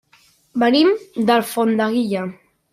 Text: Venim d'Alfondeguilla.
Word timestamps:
Venim 0.63 0.89
d'Alfondeguilla. 1.29 2.29